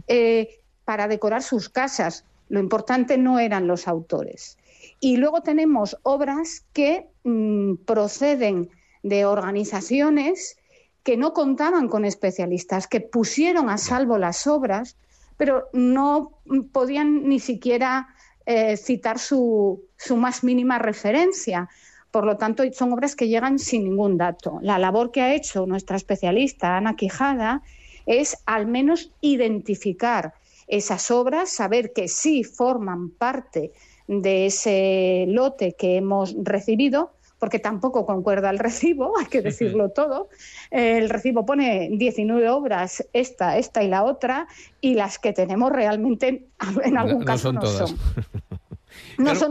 eh, 0.09 0.61
para 0.85 1.09
decorar 1.09 1.43
sus 1.43 1.69
casas. 1.69 2.25
Lo 2.49 2.61
importante 2.61 3.19
no 3.19 3.39
eran 3.39 3.67
los 3.67 3.89
autores. 3.89 4.59
Y 5.01 5.17
luego 5.17 5.43
tenemos 5.43 5.99
obras 6.03 6.65
que 6.73 7.09
mm, 7.25 7.77
proceden 7.85 8.71
de 9.03 9.25
organizaciones 9.27 10.57
que 11.03 11.17
no 11.19 11.35
contaban 11.35 11.89
con 11.89 12.05
especialistas, 12.07 12.87
que 12.87 13.01
pusieron 13.01 13.69
a 13.69 13.77
salvo 13.77 14.17
las 14.17 14.47
obras, 14.47 14.97
pero 15.37 15.69
no 15.73 16.39
podían 16.73 17.29
ni 17.29 17.39
siquiera 17.39 18.09
eh, 18.47 18.77
citar 18.77 19.19
su, 19.19 19.85
su 19.97 20.17
más 20.17 20.43
mínima 20.43 20.79
referencia. 20.79 21.69
Por 22.15 22.27
lo 22.27 22.37
tanto, 22.37 22.63
son 22.71 22.93
obras 22.93 23.17
que 23.17 23.27
llegan 23.27 23.59
sin 23.59 23.83
ningún 23.83 24.17
dato. 24.17 24.61
La 24.63 24.79
labor 24.79 25.11
que 25.11 25.21
ha 25.21 25.35
hecho 25.35 25.67
nuestra 25.67 25.97
especialista, 25.97 26.77
Ana 26.77 26.95
Quijada, 26.95 27.63
es 28.07 28.39
al 28.47 28.69
menos 28.69 29.11
identificar 29.21 30.35
esas 30.69 31.11
obras, 31.11 31.51
saber 31.51 31.93
que 31.93 32.07
sí 32.07 32.45
forman 32.45 33.11
parte 33.11 33.73
de 34.07 34.47
ese 34.47 35.25
lote 35.27 35.73
que 35.73 35.97
hemos 35.97 36.37
recibido, 36.41 37.15
porque 37.41 37.59
tampoco 37.59 38.07
concuerda 38.07 38.49
el 38.51 38.61
recibo, 38.61 39.15
hay 39.19 39.27
que 39.27 39.43
decirlo 39.43 39.89
todo. 39.91 40.29
El 40.71 41.11
recibo 41.11 41.45
pone 41.45 41.89
19 41.95 42.49
obras, 42.49 43.05
esta, 43.13 43.59
esta 43.59 43.83
y 43.83 43.89
la 43.89 44.05
otra, 44.05 44.47
y 44.81 44.95
las 44.95 45.19
que 45.19 45.33
tenemos 45.33 45.73
realmente 45.73 46.47
en 46.85 46.97
algún 46.97 47.25
caso 47.25 47.53
no 47.53 47.67
son. 47.67 47.91
No 47.91 47.97
son 47.97 48.54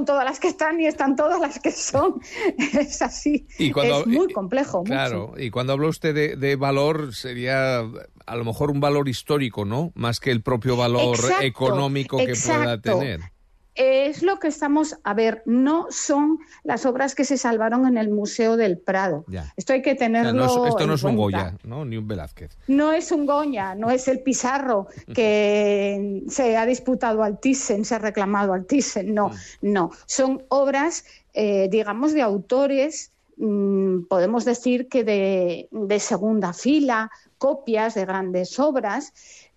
todas 0.05 0.25
las 0.25 0.39
que 0.39 0.48
están 0.48 0.77
ni 0.77 0.88
están 0.88 1.15
todas 1.15 1.39
las 1.39 1.60
que 1.60 1.72
son. 1.72 2.22
Es 2.58 3.01
así. 3.01 3.48
es 3.58 4.08
muy 4.08 4.32
complejo. 4.32 4.84
Claro, 4.84 5.34
y 5.38 5.50
cuando 5.50 5.74
habla 5.74 5.88
usted 5.88 6.38
de, 6.38 6.55
valor, 6.55 7.13
sería 7.13 7.79
a 7.79 8.36
lo 8.36 8.46
mejor 8.46 8.72
un 8.72 8.79
valor 8.79 9.10
histórico, 9.10 9.65
¿no? 9.65 9.91
Más 9.96 10.20
que 10.20 10.32
el 10.32 10.41
propio 10.41 10.75
valor 10.75 11.17
económico 11.41 12.17
que 12.17 12.34
pueda 12.36 12.79
tener 12.79 13.32
es 13.75 14.21
lo 14.21 14.39
que 14.39 14.47
estamos 14.47 14.97
a 15.03 15.13
ver. 15.13 15.41
No 15.45 15.87
son 15.89 16.39
las 16.63 16.85
obras 16.85 17.15
que 17.15 17.25
se 17.25 17.37
salvaron 17.37 17.87
en 17.87 17.97
el 17.97 18.09
Museo 18.09 18.57
del 18.57 18.77
Prado. 18.77 19.25
Esto 19.57 19.73
hay 19.73 19.81
que 19.81 19.95
tenerlo. 19.95 20.67
esto 20.67 20.87
no 20.87 20.93
es 20.93 21.03
un 21.03 21.15
Goya, 21.15 21.55
¿no? 21.63 21.85
ni 21.85 21.97
un 21.97 22.07
Velázquez. 22.07 22.57
No 22.67 22.91
es 22.91 23.11
un 23.11 23.25
Goya, 23.25 23.75
no 23.75 23.89
es 23.89 24.07
el 24.07 24.21
Pizarro 24.21 24.87
que 25.13 26.23
se 26.27 26.57
ha 26.57 26.65
disputado 26.65 27.23
al 27.23 27.39
Thyssen, 27.39 27.85
se 27.85 27.95
ha 27.95 27.99
reclamado 27.99 28.53
al 28.53 28.65
Thyssen. 28.65 29.13
No, 29.13 29.31
no. 29.61 29.91
Son 30.05 30.43
obras, 30.49 31.05
eh, 31.33 31.67
digamos, 31.71 32.13
de 32.13 32.21
autores, 32.21 33.11
mm, 33.37 34.03
podemos 34.03 34.45
decir 34.45 34.87
que 34.87 35.03
de, 35.03 35.99
segunda 35.99 36.53
fila, 36.53 37.11
copias 37.37 37.95
de 37.95 38.05
grandes 38.05 38.59
obras. 38.59 39.13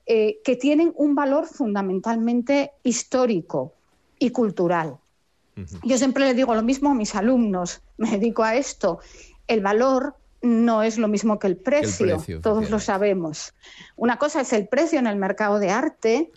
Eh, 0.09 0.39
que 0.45 0.55
tienen 0.55 0.93
un 0.95 1.17
valor 1.17 1.47
fundamentalmente 1.47 2.71
histórico 2.85 3.73
y 4.19 4.31
cultural. 4.31 4.99
Yo 5.85 5.97
siempre 5.97 6.27
le 6.27 6.35
digo 6.35 6.55
lo 6.55 6.63
mismo 6.63 6.91
a 6.91 6.95
mis 6.95 7.15
alumnos, 7.15 7.81
me 7.97 8.11
dedico 8.11 8.43
a 8.43 8.57
esto. 8.57 9.01
El 9.47 9.61
valor 9.61 10.17
no 10.43 10.83
es 10.83 10.99
lo 10.99 11.09
mismo 11.09 11.39
que 11.39 11.47
el 11.47 11.57
precio, 11.57 12.23
todos 12.43 12.71
lo 12.71 12.79
sabemos. 12.79 13.55
Una 13.97 14.19
cosa 14.19 14.43
es 14.43 14.53
el 14.53 14.69
precio 14.69 14.99
en 14.99 15.07
el 15.07 15.17
mercado 15.17 15.59
de 15.59 15.71
arte 15.71 16.31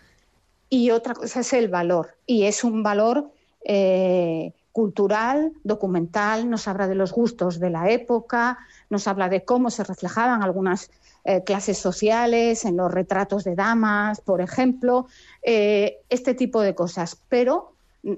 y 0.70 0.92
otra 0.92 1.14
cosa 1.14 1.42
es 1.42 1.54
el 1.54 1.68
valor. 1.68 2.16
Y 2.26 2.46
es 2.46 2.64
un 2.64 2.82
valor 2.82 3.32
eh, 3.66 4.54
cultural, 4.72 5.54
documental, 5.64 6.50
nos 6.50 6.68
habla 6.68 6.88
de 6.88 6.96
los 6.96 7.12
gustos 7.12 7.60
de 7.60 7.70
la 7.70 7.90
época, 7.90 8.60
nos 8.90 9.08
habla 9.08 9.30
de 9.30 9.44
cómo 9.44 9.70
se 9.70 9.84
reflejaban 9.84 10.44
algunas 10.44 10.92
eh, 11.26 11.44
clases 11.44 11.78
sociales, 11.78 12.66
en 12.66 12.78
los 12.78 12.92
retratos 12.92 13.44
de 13.44 13.56
damas, 13.56 14.22
por 14.22 14.42
ejemplo, 14.42 15.08
eh, 15.44 15.98
este 16.10 16.34
tipo 16.34 16.62
de 16.62 16.76
cosas, 16.76 17.18
pero 17.30 17.74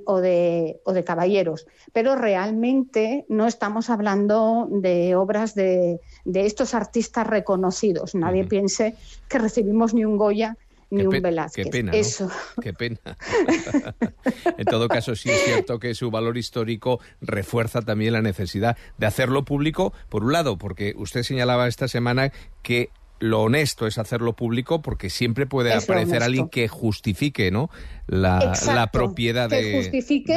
o 0.05 0.21
de, 0.21 0.79
o 0.83 0.93
de 0.93 1.03
caballeros. 1.03 1.65
Pero 1.93 2.15
realmente 2.15 3.25
no 3.29 3.47
estamos 3.47 3.89
hablando 3.89 4.67
de 4.69 5.15
obras 5.15 5.55
de, 5.55 5.99
de 6.25 6.45
estos 6.45 6.73
artistas 6.73 7.25
reconocidos. 7.25 8.13
Nadie 8.13 8.45
piense 8.45 8.95
que 9.27 9.39
recibimos 9.39 9.93
ni 9.93 10.05
un 10.05 10.17
Goya 10.17 10.57
ni 10.91 11.05
un 11.05 11.21
Velázquez. 11.21 11.65
Qué 11.65 11.71
pena. 11.71 11.91
Eso. 11.93 12.29
Qué 12.61 12.73
pena. 12.73 12.99
en 14.57 14.65
todo 14.65 14.87
caso, 14.87 15.15
sí 15.15 15.29
es 15.29 15.43
cierto 15.43 15.79
que 15.79 15.95
su 15.95 16.11
valor 16.11 16.37
histórico 16.37 16.99
refuerza 17.21 17.81
también 17.81 18.13
la 18.13 18.21
necesidad 18.21 18.77
de 18.97 19.05
hacerlo 19.07 19.45
público, 19.45 19.93
por 20.09 20.23
un 20.23 20.33
lado, 20.33 20.57
porque 20.57 20.93
usted 20.97 21.23
señalaba 21.23 21.67
esta 21.67 21.87
semana 21.87 22.31
que 22.61 22.89
lo 23.21 23.43
honesto 23.43 23.85
es 23.85 23.99
hacerlo 23.99 24.35
público 24.35 24.81
porque 24.81 25.11
siempre 25.11 25.45
puede 25.45 25.73
aparecer 25.73 26.23
alguien 26.23 26.49
que 26.49 26.67
justifique 26.67 27.51
¿no? 27.51 27.69
la, 28.07 28.89
propiedad 28.91 29.47
de, 29.47 29.91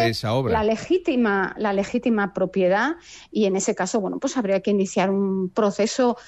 esa 0.06 0.34
obra. 0.34 0.52
La 0.52 0.64
legítima, 0.64 1.54
la 1.58 1.72
legítima 1.72 2.34
propiedad 2.34 2.96
y 3.32 3.46
en 3.46 3.56
ese 3.56 3.74
caso, 3.74 4.00
bueno, 4.00 4.18
pues 4.20 4.36
habría 4.36 4.60
que 4.60 4.70
iniciar 4.70 5.10
un 5.10 5.48
proceso 5.48 6.18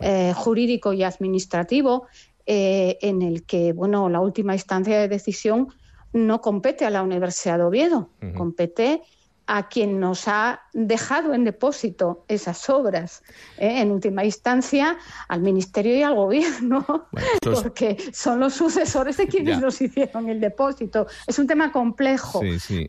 eh, 0.00 0.32
jurídico 0.34 0.94
y 0.94 1.02
administrativo 1.02 2.06
eh, 2.46 2.98
en 3.02 3.22
el 3.22 3.44
que, 3.44 3.72
bueno, 3.72 4.08
la 4.08 4.20
última 4.20 4.54
instancia 4.54 4.98
de 4.98 5.08
decisión 5.08 5.68
no 6.12 6.40
compete 6.40 6.84
a 6.84 6.90
la 6.90 7.02
Universidad 7.02 7.58
de 7.58 7.64
Oviedo, 7.64 8.10
compete 8.36 9.02
a 9.46 9.68
quien 9.68 10.00
nos 10.00 10.26
ha 10.26 10.62
dejado 10.72 11.32
en 11.32 11.44
depósito 11.44 12.24
esas 12.26 12.68
obras, 12.68 13.22
¿eh? 13.58 13.80
en 13.80 13.92
última 13.92 14.24
instancia 14.24 14.98
al 15.28 15.40
Ministerio 15.40 15.96
y 15.96 16.02
al 16.02 16.16
Gobierno, 16.16 17.08
porque 17.40 17.96
son 18.12 18.40
los 18.40 18.54
sucesores 18.54 19.16
de 19.16 19.28
quienes 19.28 19.60
nos 19.60 19.80
hicieron 19.80 20.28
el 20.28 20.40
depósito. 20.40 21.06
Es 21.26 21.38
un 21.38 21.46
tema 21.46 21.70
complejo, 21.70 22.40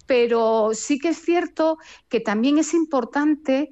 pero 0.08 0.72
sí 0.74 0.98
que 0.98 1.10
es 1.10 1.18
cierto 1.18 1.78
que 2.10 2.20
también 2.20 2.58
es 2.58 2.74
importante 2.74 3.70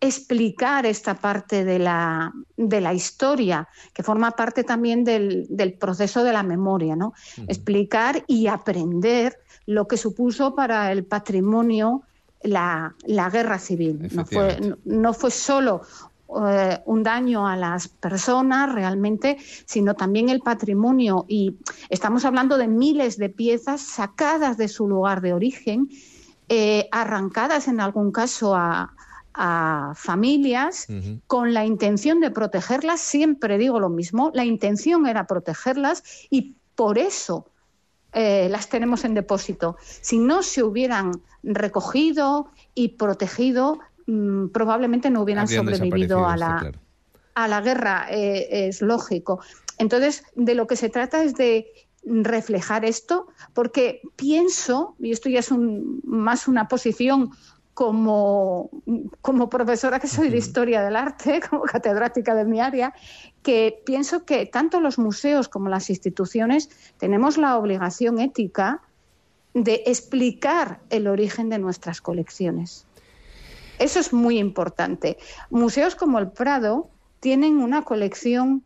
explicar 0.00 0.86
esta 0.86 1.14
parte 1.14 1.64
de 1.64 1.78
la, 1.78 2.32
de 2.56 2.80
la 2.80 2.92
historia, 2.92 3.68
que 3.94 4.02
forma 4.02 4.32
parte 4.32 4.62
también 4.64 5.04
del, 5.04 5.76
proceso 5.80 6.22
de 6.22 6.32
la 6.32 6.42
memoria, 6.42 6.96
¿no? 6.96 7.14
Explicar 7.48 8.22
y 8.26 8.46
aprender 8.46 9.38
lo 9.64 9.88
que 9.88 9.96
supuso 9.96 10.54
para 10.54 10.92
el 10.92 11.04
patrimonio 11.04 12.02
la, 12.42 12.94
guerra 13.32 13.58
civil. 13.58 14.08
No 14.12 14.24
fue, 14.26 14.76
no, 14.84 15.14
fue 15.14 15.30
solo 15.30 15.82
eh, 16.48 16.78
un 16.84 17.02
daño 17.02 17.48
a 17.48 17.56
las 17.56 17.88
personas 17.88 18.72
realmente, 18.72 19.38
sino 19.64 19.94
también 19.94 20.28
el 20.28 20.40
patrimonio. 20.40 21.24
Y 21.26 21.56
estamos 21.88 22.24
hablando 22.24 22.58
de 22.58 22.68
miles 22.68 23.16
de 23.16 23.30
piezas 23.30 23.80
sacadas 23.80 24.56
de 24.58 24.68
su 24.68 24.86
lugar 24.86 25.22
de 25.22 25.32
origen, 25.32 25.88
eh, 26.48 26.88
arrancadas 26.92 27.66
en 27.66 27.80
algún 27.80 28.12
caso 28.12 28.54
a, 28.54 28.92
familias 29.94 30.86
con 31.26 31.52
la 31.52 31.64
intención 31.64 32.20
de 32.20 32.30
protegerlas. 32.30 33.00
Siempre 33.00 33.58
digo 33.58 33.80
lo 33.80 33.88
mismo, 33.88 34.30
la 34.34 34.44
intención 34.44 35.06
era 35.06 35.26
protegerlas 35.26 36.02
y 36.30 36.56
por 36.74 36.98
eso 36.98 37.46
eh, 38.12 38.48
las 38.50 38.68
tenemos 38.68 39.04
en 39.04 39.14
depósito. 39.14 39.76
Si 39.82 40.18
no 40.18 40.42
se 40.42 40.62
hubieran 40.62 41.12
recogido 41.42 42.48
y 42.74 42.88
protegido, 42.88 43.78
mm, 44.06 44.48
probablemente 44.48 45.10
no 45.10 45.22
hubieran 45.22 45.48
sobrevivido 45.48 46.26
a 46.26 46.36
la, 46.36 46.72
a 47.34 47.48
la 47.48 47.60
guerra, 47.60 48.06
eh, 48.10 48.68
es 48.68 48.80
lógico. 48.80 49.40
Entonces, 49.76 50.24
de 50.34 50.54
lo 50.54 50.66
que 50.66 50.76
se 50.76 50.88
trata 50.88 51.22
es 51.22 51.34
de 51.34 51.66
reflejar 52.06 52.84
esto, 52.84 53.26
porque 53.52 54.00
pienso, 54.16 54.94
y 54.98 55.10
esto 55.10 55.28
ya 55.28 55.40
es 55.40 55.50
más 56.04 56.48
una 56.48 56.68
posición 56.68 57.32
como, 57.76 58.70
como 59.20 59.50
profesora 59.50 60.00
que 60.00 60.08
soy 60.08 60.30
de 60.30 60.38
historia 60.38 60.80
del 60.80 60.96
arte, 60.96 61.42
como 61.50 61.64
catedrática 61.64 62.34
de 62.34 62.46
mi 62.46 62.58
área, 62.58 62.94
que 63.42 63.82
pienso 63.84 64.24
que 64.24 64.46
tanto 64.46 64.80
los 64.80 64.98
museos 64.98 65.50
como 65.50 65.68
las 65.68 65.90
instituciones 65.90 66.70
tenemos 66.96 67.36
la 67.36 67.58
obligación 67.58 68.18
ética 68.18 68.80
de 69.52 69.82
explicar 69.84 70.80
el 70.88 71.06
origen 71.06 71.50
de 71.50 71.58
nuestras 71.58 72.00
colecciones. 72.00 72.86
Eso 73.78 74.00
es 74.00 74.10
muy 74.10 74.38
importante. 74.38 75.18
Museos 75.50 75.94
como 75.96 76.18
el 76.18 76.30
Prado 76.30 76.88
tienen 77.20 77.58
una 77.58 77.82
colección 77.82 78.64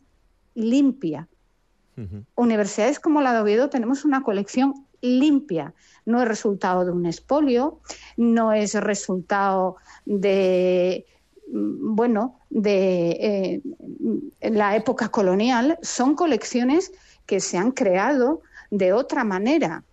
limpia. 0.55 1.27
Universidades 2.37 3.01
como 3.01 3.23
la 3.23 3.35
de 3.35 3.41
Oviedo 3.41 3.71
tenemos 3.71 4.05
una 4.05 4.23
colección 4.23 4.87
limpia. 5.01 5.75
No 6.05 6.23
es 6.23 6.29
resultado 6.29 6.85
de 6.85 6.93
un 6.93 7.07
expolio, 7.07 7.81
no 8.17 8.53
es 8.53 8.75
resultado 8.75 9.77
de 10.05 11.07
mm, 11.53 11.95
bueno, 11.95 12.39
de 12.51 13.11
eh, 13.11 14.51
la 14.51 14.77
época 14.77 15.09
colonial, 15.09 15.79
son 15.83 16.15
colecciones 16.15 16.93
que 17.27 17.41
se 17.41 17.59
han 17.59 17.73
creado 17.73 18.43
de 18.71 18.93
otra 18.93 19.25
manera. 19.25 19.85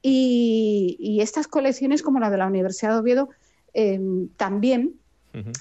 Y, 0.00 1.18
estas 1.20 1.48
colecciones, 1.48 2.02
como 2.02 2.20
la 2.20 2.30
de 2.30 2.38
la 2.38 2.46
Universidad 2.46 2.92
de 2.92 2.98
Oviedo, 2.98 3.28
em, 3.74 4.28
también 4.36 4.94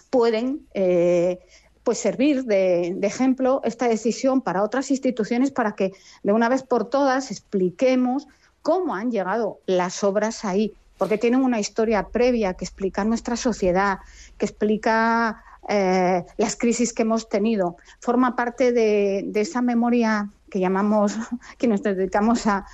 pueden 0.10 0.66
eh, 0.74 1.40
pues 1.88 2.00
servir 2.00 2.44
de, 2.44 3.00
ejemplo 3.02 3.62
esta 3.64 3.88
decisión 3.88 4.42
para 4.42 4.62
otras 4.62 4.92
instituciones 4.92 5.52
para 5.52 5.74
que 5.74 5.94
de 6.22 6.34
una 6.34 6.50
vez 6.50 6.64
por 6.64 6.90
todas 6.90 7.32
expliquemos 7.32 8.28
cómo 8.68 8.96
han 8.96 9.12
llegado 9.12 9.62
las 9.66 10.04
obras 10.04 10.44
ahí, 10.44 10.74
porque 10.98 11.18
tienen 11.18 11.42
una 11.42 11.58
historia 11.58 12.10
previa 12.10 12.56
que 12.56 12.66
explica 12.66 13.06
nuestra 13.06 13.38
sociedad, 13.38 14.00
que 14.38 14.46
explica 14.46 15.42
eh, 15.70 16.26
las 16.36 16.58
crisis 16.58 16.92
que 16.92 17.04
hemos 17.04 17.30
tenido. 17.30 17.78
Forma 18.02 18.36
parte 18.36 18.74
de, 18.74 19.32
esa 19.36 19.62
memoria 19.62 20.30
que 20.52 20.60
llamamos, 20.60 21.16
que 21.58 21.70
nos 21.70 21.82
dedicamos 21.82 22.46
a, 22.46 22.66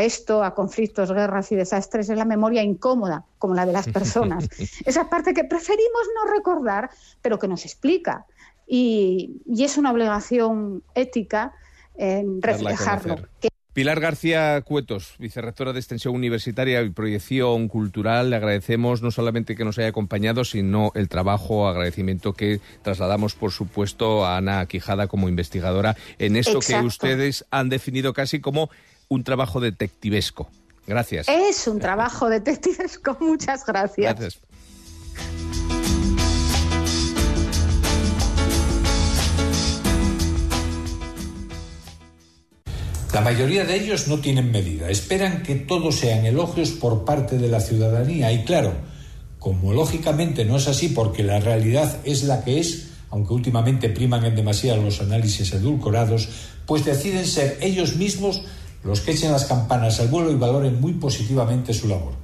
esto, 0.00 0.44
a 0.44 0.54
conflictos, 0.54 1.10
guerras 1.10 1.50
y 1.50 1.56
desastres, 1.56 2.08
es 2.08 2.16
la 2.16 2.24
memoria 2.24 2.62
incómoda, 2.62 3.24
como 3.40 3.54
la 3.54 3.66
de 3.66 3.72
las 3.72 3.88
personas. 3.88 4.48
Esa 4.86 5.10
parte 5.10 5.34
que 5.34 5.42
preferimos 5.42 6.02
no 6.14 6.32
recordar, 6.32 6.88
pero 7.20 7.40
que 7.40 7.48
nos 7.48 7.64
explica. 7.64 8.26
Y, 8.64 9.42
es 9.58 9.76
una 9.76 9.90
obligación 9.90 10.84
ética 10.94 11.52
en 11.96 12.40
reflejarlo. 12.40 13.16
Pilar 13.72 14.00
García 14.00 14.60
Cuetos, 14.60 15.14
vicerrectora 15.18 15.72
de 15.72 15.78
Extensión 15.78 16.14
Universitaria 16.14 16.82
y 16.82 16.90
Proyección 16.90 17.68
Cultural, 17.68 18.28
le 18.28 18.36
agradecemos 18.36 19.00
no 19.00 19.10
solamente 19.10 19.56
que 19.56 19.64
nos 19.64 19.78
haya 19.78 19.88
acompañado, 19.88 20.44
sino 20.44 20.92
el 20.94 21.08
trabajo, 21.08 21.66
agradecimiento 21.66 22.34
que 22.34 22.60
trasladamos, 22.82 23.34
por 23.34 23.50
supuesto, 23.50 24.26
a 24.26 24.36
Ana 24.36 24.66
Quijada 24.66 25.06
como 25.06 25.30
investigadora 25.30 25.96
en 26.18 26.36
esto 26.36 26.58
que 26.58 26.80
ustedes 26.80 27.46
han 27.50 27.70
definido 27.70 28.12
casi 28.12 28.40
como 28.40 28.68
un 29.08 29.24
trabajo 29.24 29.58
detectivesco. 29.58 30.50
Gracias. 30.86 31.26
Es 31.30 31.66
un 31.66 31.78
trabajo 31.78 32.28
detectivesco, 32.28 33.16
muchas 33.20 33.64
gracias. 33.64 34.18
Gracias. 34.18 34.42
La 43.12 43.20
mayoría 43.20 43.66
de 43.66 43.76
ellos 43.76 44.08
no 44.08 44.20
tienen 44.20 44.50
medida, 44.50 44.88
esperan 44.88 45.42
que 45.42 45.54
todo 45.54 45.92
sean 45.92 46.24
elogios 46.24 46.70
por 46.70 47.04
parte 47.04 47.36
de 47.36 47.48
la 47.48 47.60
ciudadanía 47.60 48.32
y 48.32 48.42
claro, 48.44 48.72
como 49.38 49.74
lógicamente 49.74 50.46
no 50.46 50.56
es 50.56 50.66
así 50.66 50.88
porque 50.88 51.22
la 51.22 51.38
realidad 51.38 51.98
es 52.04 52.24
la 52.24 52.42
que 52.42 52.58
es, 52.58 52.88
aunque 53.10 53.34
últimamente 53.34 53.90
priman 53.90 54.24
en 54.24 54.34
demasía 54.34 54.76
los 54.76 55.02
análisis 55.02 55.52
edulcorados, 55.52 56.30
pues 56.64 56.86
deciden 56.86 57.26
ser 57.26 57.58
ellos 57.60 57.96
mismos 57.96 58.44
los 58.82 59.02
que 59.02 59.10
echen 59.10 59.30
las 59.30 59.44
campanas 59.44 60.00
al 60.00 60.08
vuelo 60.08 60.32
y 60.32 60.36
valoren 60.36 60.80
muy 60.80 60.94
positivamente 60.94 61.74
su 61.74 61.88
labor. 61.88 62.14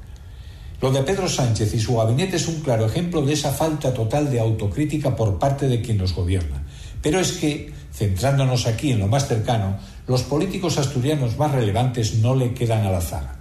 Lo 0.80 0.90
de 0.90 1.02
Pedro 1.02 1.28
Sánchez 1.28 1.74
y 1.74 1.80
su 1.80 1.96
gabinete 1.96 2.36
es 2.36 2.48
un 2.48 2.60
claro 2.60 2.86
ejemplo 2.86 3.20
de 3.20 3.34
esa 3.34 3.52
falta 3.52 3.92
total 3.92 4.30
de 4.30 4.40
autocrítica 4.40 5.14
por 5.14 5.38
parte 5.38 5.68
de 5.68 5.82
quien 5.82 5.98
nos 5.98 6.14
gobierna. 6.14 6.64
Pero 7.02 7.20
es 7.20 7.32
que, 7.32 7.74
centrándonos 7.92 8.66
aquí 8.66 8.92
en 8.92 9.00
lo 9.00 9.08
más 9.08 9.28
cercano, 9.28 9.76
los 10.08 10.22
políticos 10.22 10.78
asturianos 10.78 11.36
más 11.36 11.52
relevantes 11.52 12.14
no 12.14 12.34
le 12.34 12.54
quedan 12.54 12.86
a 12.86 12.90
la 12.90 13.02
zaga. 13.02 13.36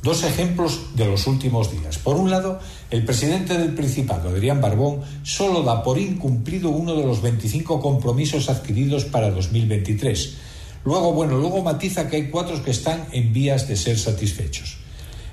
Dos 0.00 0.22
ejemplos 0.22 0.94
de 0.94 1.06
los 1.06 1.26
últimos 1.26 1.72
días. 1.72 1.98
Por 1.98 2.16
un 2.16 2.30
lado, 2.30 2.60
el 2.88 3.04
presidente 3.04 3.58
del 3.58 3.74
Principado, 3.74 4.28
Adrián 4.28 4.60
Barbón, 4.60 5.00
solo 5.24 5.64
da 5.64 5.82
por 5.82 5.98
incumplido 5.98 6.70
uno 6.70 6.94
de 6.94 7.04
los 7.04 7.20
25 7.20 7.80
compromisos 7.80 8.48
adquiridos 8.48 9.06
para 9.06 9.32
2023. 9.32 10.34
Luego, 10.84 11.12
bueno, 11.12 11.36
luego 11.36 11.64
matiza 11.64 12.08
que 12.08 12.14
hay 12.14 12.30
cuatro 12.30 12.62
que 12.62 12.70
están 12.70 13.08
en 13.10 13.32
vías 13.32 13.66
de 13.66 13.76
ser 13.76 13.98
satisfechos. 13.98 14.78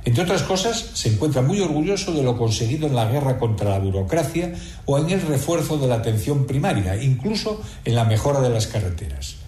Entre 0.03 0.23
otras 0.23 0.41
cosas, 0.41 0.89
se 0.95 1.09
encuentra 1.09 1.43
muy 1.43 1.61
orgulloso 1.61 2.11
de 2.11 2.23
lo 2.23 2.37
conseguido 2.37 2.87
en 2.87 2.95
la 2.95 3.05
guerra 3.05 3.37
contra 3.37 3.69
la 3.69 3.79
burocracia 3.79 4.55
o 4.85 4.97
en 4.97 5.11
el 5.11 5.21
refuerzo 5.21 5.77
de 5.77 5.87
la 5.87 5.95
atención 5.95 6.47
primaria, 6.47 7.01
incluso 7.01 7.61
en 7.85 7.93
la 7.93 8.05
mejora 8.05 8.41
de 8.41 8.49
las 8.49 8.65
carreteras. 8.65 9.44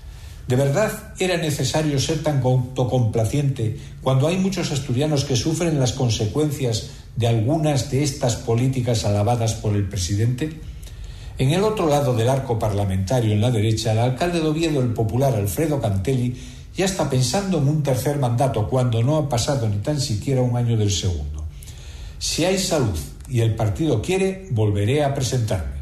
¿De 0.48 0.56
verdad 0.56 1.14
era 1.20 1.36
necesario 1.36 2.00
ser 2.00 2.24
tan 2.24 2.42
autocomplaciente 2.42 3.78
cuando 4.02 4.28
hay 4.28 4.38
muchos 4.38 4.72
asturianos 4.72 5.26
que 5.26 5.36
sufren 5.36 5.78
las 5.78 5.92
consecuencias 5.92 6.92
de 7.18 7.28
algunas 7.28 7.92
de 7.92 8.04
estas 8.04 8.38
políticas 8.38 9.04
alabadas 9.04 9.56
por 9.56 9.76
el 9.76 9.90
presidente? 9.90 10.62
En 11.38 11.52
el 11.52 11.64
otro 11.64 11.88
lado 11.88 12.16
del 12.16 12.30
arco 12.30 12.58
parlamentario, 12.58 13.34
en 13.34 13.42
la 13.42 13.52
derecha, 13.52 13.92
el 13.92 14.00
alcalde 14.00 14.40
de 14.40 14.48
Oviedo, 14.48 14.82
el 14.82 14.94
popular 14.94 15.36
Alfredo 15.36 15.82
Cantelli, 15.82 16.36
ya 16.76 16.86
está 16.86 17.10
pensando 17.10 17.58
en 17.58 17.68
un 17.68 17.84
tercer 17.84 18.18
mandato 18.18 18.70
cuando 18.70 19.04
no 19.04 19.18
ha 19.18 19.28
pasado 19.28 19.68
ni 19.68 19.78
tan 19.78 20.00
siquiera 20.00 20.42
un 20.42 20.56
año 20.56 20.78
del 20.78 20.92
segundo. 20.92 21.46
Si 22.20 22.46
hay 22.46 22.58
salud 22.58 22.98
y 23.30 23.42
el 23.42 23.54
partido 23.56 24.02
quiere, 24.02 24.48
volveré 24.52 25.04
a 25.04 25.14
presentarme. 25.14 25.77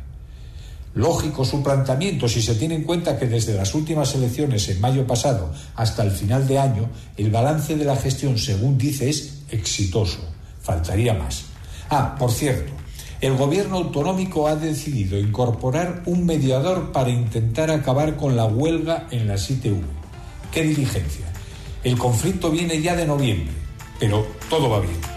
Lógico 0.95 1.43
su 1.43 1.61
planteamiento 1.61 2.27
si 2.29 2.41
se 2.41 2.55
tiene 2.55 2.75
en 2.75 2.83
cuenta 2.83 3.19
que 3.19 3.27
desde 3.27 3.53
las 3.53 3.75
últimas 3.75 4.15
elecciones 4.15 4.69
en 4.69 4.79
mayo 4.79 5.05
pasado 5.05 5.51
hasta 5.75 6.03
el 6.03 6.11
final 6.11 6.47
de 6.47 6.57
año 6.57 6.89
el 7.17 7.29
balance 7.29 7.75
de 7.75 7.83
la 7.83 7.97
gestión, 7.97 8.37
según 8.37 8.77
dice, 8.77 9.09
es 9.09 9.41
exitoso. 9.51 10.19
Faltaría 10.61 11.13
más. 11.13 11.43
Ah, 11.89 12.15
por 12.17 12.31
cierto, 12.31 12.71
el 13.19 13.35
gobierno 13.35 13.75
autonómico 13.75 14.47
ha 14.47 14.55
decidido 14.55 15.19
incorporar 15.19 16.03
un 16.05 16.25
mediador 16.25 16.93
para 16.93 17.09
intentar 17.09 17.71
acabar 17.71 18.15
con 18.15 18.37
la 18.37 18.45
huelga 18.45 19.07
en 19.11 19.27
la 19.27 19.35
ITV. 19.35 19.81
¿Qué 20.49 20.63
diligencia? 20.63 21.25
El 21.83 21.97
conflicto 21.97 22.49
viene 22.49 22.81
ya 22.81 22.95
de 22.95 23.05
noviembre, 23.05 23.53
pero 23.99 24.25
todo 24.49 24.69
va 24.69 24.79
bien. 24.79 25.14